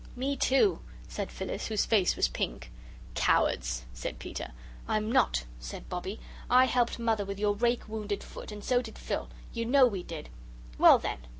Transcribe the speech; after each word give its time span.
"Me, 0.15 0.35
too," 0.35 0.79
said 1.07 1.29
Phyllis, 1.31 1.67
whose 1.67 1.85
face 1.85 2.15
was 2.15 2.27
pink. 2.27 2.71
"Cowards!" 3.13 3.85
said 3.93 4.17
Peter. 4.17 4.51
"I'm 4.87 5.11
not," 5.11 5.45
said 5.59 5.87
Bobbie. 5.89 6.19
"I 6.49 6.65
helped 6.65 6.97
Mother 6.97 7.23
with 7.23 7.37
your 7.37 7.53
rake 7.53 7.87
wounded 7.87 8.23
foot, 8.23 8.51
and 8.51 8.63
so 8.63 8.81
did 8.81 8.97
Phil 8.97 9.29
you 9.53 9.63
know 9.63 9.85
we 9.85 10.01
did." 10.01 10.29
"Well, 10.79 10.97
then!" 10.97 11.19